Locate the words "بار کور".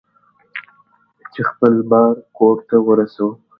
1.91-2.57